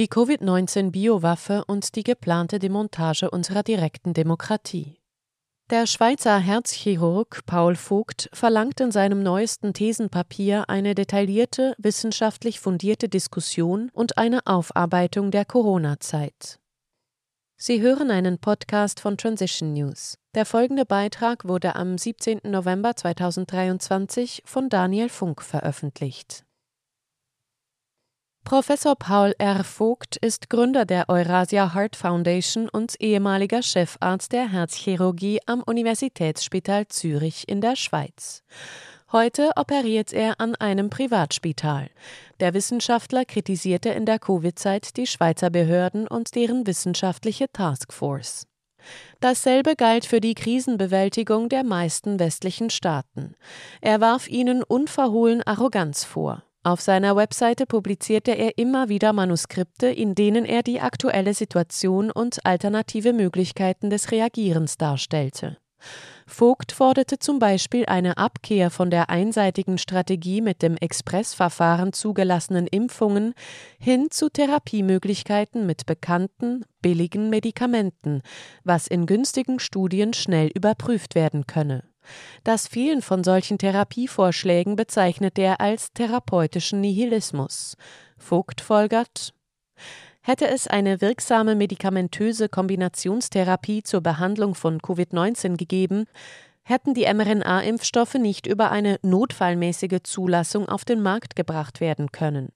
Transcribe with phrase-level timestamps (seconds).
[0.00, 4.96] die Covid-19-Biowaffe und die geplante Demontage unserer direkten Demokratie.
[5.68, 13.90] Der Schweizer Herzchirurg Paul Vogt verlangt in seinem neuesten Thesenpapier eine detaillierte, wissenschaftlich fundierte Diskussion
[13.92, 16.58] und eine Aufarbeitung der Corona-Zeit.
[17.58, 20.16] Sie hören einen Podcast von Transition News.
[20.34, 22.40] Der folgende Beitrag wurde am 17.
[22.44, 26.46] November 2023 von Daniel Funk veröffentlicht.
[28.44, 29.62] Professor Paul R.
[29.62, 37.48] Vogt ist Gründer der Eurasia Heart Foundation und ehemaliger Chefarzt der Herzchirurgie am Universitätsspital Zürich
[37.48, 38.42] in der Schweiz.
[39.12, 41.90] Heute operiert er an einem Privatspital.
[42.40, 48.46] Der Wissenschaftler kritisierte in der Covid-Zeit die Schweizer Behörden und deren wissenschaftliche Taskforce.
[49.20, 53.34] Dasselbe galt für die Krisenbewältigung der meisten westlichen Staaten.
[53.80, 56.42] Er warf ihnen unverhohlen Arroganz vor.
[56.62, 62.44] Auf seiner Webseite publizierte er immer wieder Manuskripte, in denen er die aktuelle Situation und
[62.44, 65.56] alternative Möglichkeiten des Reagierens darstellte.
[66.26, 73.32] Vogt forderte zum Beispiel eine Abkehr von der einseitigen Strategie mit dem Expressverfahren zugelassenen Impfungen
[73.78, 78.20] hin zu Therapiemöglichkeiten mit bekannten, billigen Medikamenten,
[78.64, 81.89] was in günstigen Studien schnell überprüft werden könne.
[82.44, 87.76] Das Fehlen von solchen Therapievorschlägen bezeichnet er als therapeutischen Nihilismus.
[88.18, 89.34] Vogt folgert
[90.22, 96.04] Hätte es eine wirksame medikamentöse Kombinationstherapie zur Behandlung von Covid-19 gegeben,
[96.62, 102.50] hätten die mRNA-Impfstoffe nicht über eine notfallmäßige Zulassung auf den Markt gebracht werden können.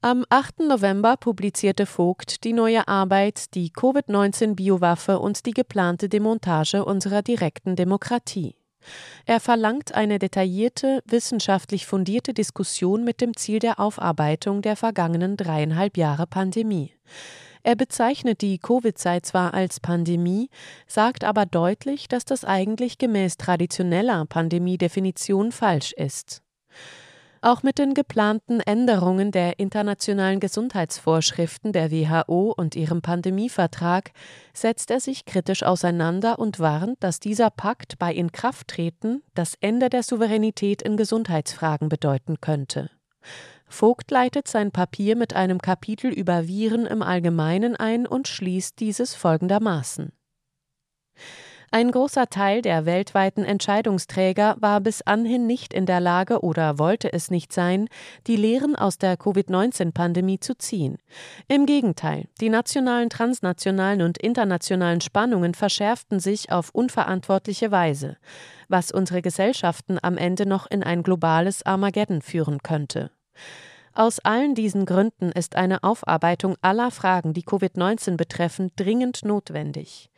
[0.00, 0.60] Am 8.
[0.60, 8.54] November publizierte Vogt die neue Arbeit Die Covid-19-Biowaffe und die geplante Demontage unserer direkten Demokratie.
[9.26, 15.96] Er verlangt eine detaillierte, wissenschaftlich fundierte Diskussion mit dem Ziel der Aufarbeitung der vergangenen dreieinhalb
[15.96, 16.94] Jahre Pandemie.
[17.64, 20.48] Er bezeichnet die Covid-Zeit zwar als Pandemie,
[20.86, 26.44] sagt aber deutlich, dass das eigentlich gemäß traditioneller Pandemiedefinition falsch ist.
[27.40, 34.10] Auch mit den geplanten Änderungen der internationalen Gesundheitsvorschriften der WHO und ihrem Pandemievertrag
[34.52, 40.02] setzt er sich kritisch auseinander und warnt, dass dieser Pakt bei Inkrafttreten das Ende der
[40.02, 42.90] Souveränität in Gesundheitsfragen bedeuten könnte.
[43.68, 49.14] Vogt leitet sein Papier mit einem Kapitel über Viren im Allgemeinen ein und schließt dieses
[49.14, 50.12] folgendermaßen
[51.70, 57.12] ein großer Teil der weltweiten Entscheidungsträger war bis anhin nicht in der Lage oder wollte
[57.12, 57.88] es nicht sein,
[58.26, 60.96] die Lehren aus der Covid-19-Pandemie zu ziehen.
[61.46, 68.16] Im Gegenteil, die nationalen, transnationalen und internationalen Spannungen verschärften sich auf unverantwortliche Weise,
[68.68, 73.10] was unsere Gesellschaften am Ende noch in ein globales Armageddon führen könnte.
[73.92, 80.08] Aus allen diesen Gründen ist eine Aufarbeitung aller Fragen, die Covid-19 betreffen, dringend notwendig.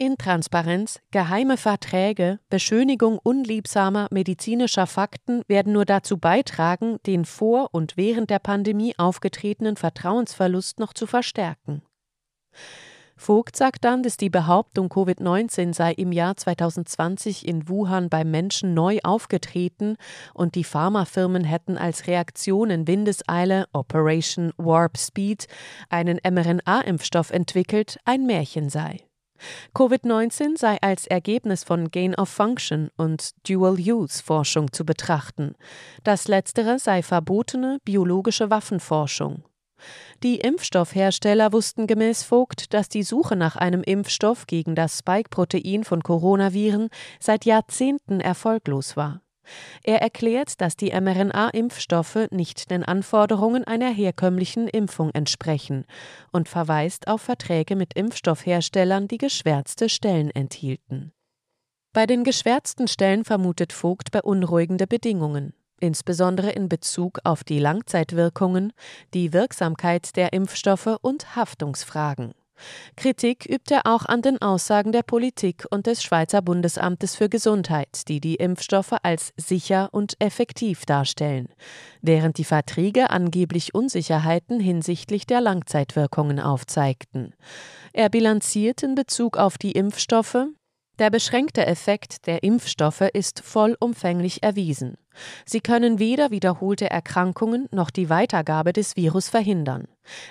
[0.00, 8.30] Intransparenz, geheime Verträge, Beschönigung unliebsamer medizinischer Fakten werden nur dazu beitragen, den vor und während
[8.30, 11.82] der Pandemie aufgetretenen Vertrauensverlust noch zu verstärken.
[13.14, 18.72] Vogt sagt dann, dass die Behauptung, Covid-19 sei im Jahr 2020 in Wuhan beim Menschen
[18.72, 19.96] neu aufgetreten
[20.32, 25.48] und die Pharmafirmen hätten als Reaktion in Windeseile Operation Warp Speed
[25.90, 29.09] einen mRNA-Impfstoff entwickelt, ein Märchen sei.
[29.74, 35.54] Covid-19 sei als Ergebnis von Gain-of-Function und Dual-Use-Forschung zu betrachten.
[36.04, 39.44] Das letztere sei verbotene biologische Waffenforschung.
[40.22, 46.02] Die Impfstoffhersteller wussten gemäß Vogt, dass die Suche nach einem Impfstoff gegen das Spike-Protein von
[46.02, 49.22] Coronaviren seit Jahrzehnten erfolglos war.
[49.82, 55.84] Er erklärt, dass die mRNA-Impfstoffe nicht den Anforderungen einer herkömmlichen Impfung entsprechen
[56.32, 61.12] und verweist auf Verträge mit Impfstoffherstellern, die geschwärzte Stellen enthielten.
[61.92, 68.72] Bei den geschwärzten Stellen vermutet Vogt beunruhigende Bedingungen, insbesondere in Bezug auf die Langzeitwirkungen,
[69.12, 72.34] die Wirksamkeit der Impfstoffe und Haftungsfragen.
[72.96, 78.08] Kritik übt er auch an den Aussagen der Politik und des Schweizer Bundesamtes für Gesundheit,
[78.08, 81.48] die die Impfstoffe als sicher und effektiv darstellen,
[82.02, 87.34] während die Verträge angeblich Unsicherheiten hinsichtlich der Langzeitwirkungen aufzeigten.
[87.92, 90.46] Er bilanziert in Bezug auf die Impfstoffe
[91.00, 94.98] der beschränkte Effekt der Impfstoffe ist vollumfänglich erwiesen.
[95.44, 99.86] Sie können weder wiederholte Erkrankungen noch die Weitergabe des Virus verhindern.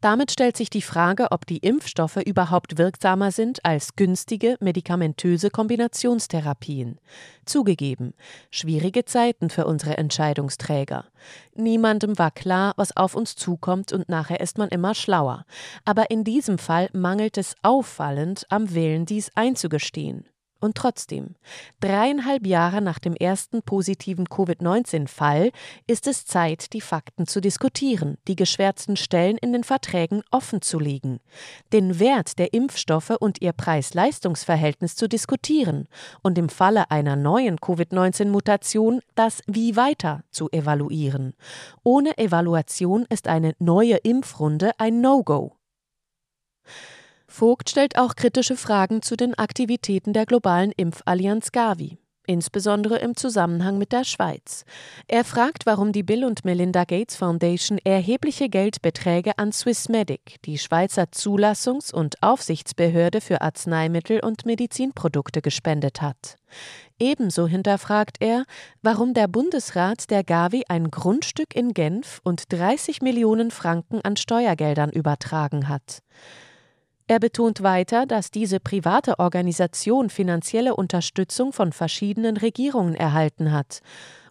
[0.00, 6.98] Damit stellt sich die Frage, ob die Impfstoffe überhaupt wirksamer sind als günstige medikamentöse Kombinationstherapien.
[7.44, 8.14] Zugegeben,
[8.50, 11.06] schwierige Zeiten für unsere Entscheidungsträger.
[11.54, 15.44] Niemandem war klar, was auf uns zukommt und nachher ist man immer schlauer.
[15.84, 20.26] Aber in diesem Fall mangelt es auffallend am Willen, dies einzugestehen.
[20.62, 21.34] Und trotzdem,
[21.80, 25.50] dreieinhalb Jahre nach dem ersten positiven Covid-19-Fall
[25.88, 30.78] ist es Zeit, die Fakten zu diskutieren, die geschwärzten Stellen in den Verträgen offen zu
[30.78, 31.18] legen,
[31.72, 35.88] den Wert der Impfstoffe und ihr Preis-Leistungs-Verhältnis zu diskutieren
[36.22, 41.34] und im Falle einer neuen Covid-19-Mutation das Wie weiter zu evaluieren.
[41.82, 45.56] Ohne Evaluation ist eine neue Impfrunde ein No-Go.
[47.32, 51.96] Vogt stellt auch kritische Fragen zu den Aktivitäten der globalen Impfallianz Gavi,
[52.26, 54.66] insbesondere im Zusammenhang mit der Schweiz.
[55.08, 61.04] Er fragt, warum die Bill und Melinda Gates Foundation erhebliche Geldbeträge an Swissmedic, die Schweizer
[61.04, 66.36] Zulassungs- und Aufsichtsbehörde für Arzneimittel und Medizinprodukte, gespendet hat.
[66.98, 68.44] Ebenso hinterfragt er,
[68.82, 74.90] warum der Bundesrat der Gavi ein Grundstück in Genf und 30 Millionen Franken an Steuergeldern
[74.90, 76.02] übertragen hat.
[77.12, 83.80] Er betont weiter, dass diese private Organisation finanzielle Unterstützung von verschiedenen Regierungen erhalten hat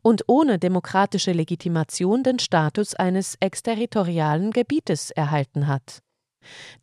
[0.00, 5.98] und ohne demokratische Legitimation den Status eines exterritorialen Gebietes erhalten hat.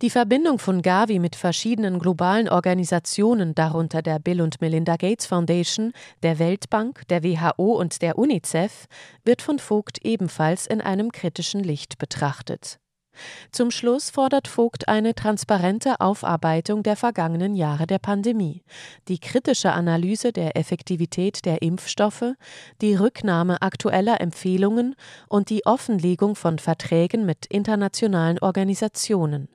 [0.04, 5.94] Die Verbindung von Gavi mit verschiedenen globalen Organisationen, darunter der Bill und Melinda Gates Foundation,
[6.22, 8.86] der Weltbank, der WHO und der UNICEF,
[9.26, 12.78] wird von Vogt ebenfalls in einem kritischen Licht betrachtet.
[13.52, 18.64] Zum Schluss fordert Vogt eine transparente Aufarbeitung der vergangenen Jahre der Pandemie,
[19.08, 22.34] die kritische Analyse der Effektivität der Impfstoffe,
[22.81, 24.96] die Rücknahme aktueller Empfehlungen
[25.30, 29.50] und die Offenlegung von Verträgen mit internationalen Organisationen.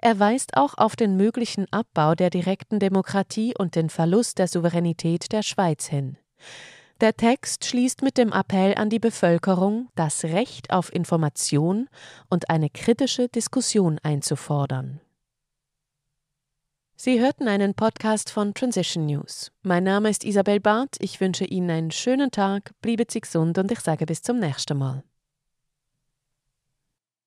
[0.00, 5.32] Er weist auch auf den möglichen Abbau der direkten Demokratie und den Verlust der Souveränität
[5.32, 6.18] der Schweiz hin.
[7.04, 11.90] Der Text schließt mit dem Appell an die Bevölkerung, das Recht auf Information
[12.30, 15.02] und eine kritische Diskussion einzufordern.
[16.96, 19.52] Sie hörten einen Podcast von Transition News.
[19.60, 20.96] Mein Name ist Isabel Barth.
[20.98, 24.78] Ich wünsche Ihnen einen schönen Tag, bliebe Sie gesund und ich sage bis zum nächsten
[24.78, 25.04] Mal.